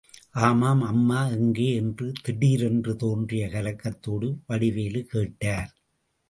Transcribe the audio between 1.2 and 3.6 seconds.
எங்கே? என்று திடீரென்று தோன்றிய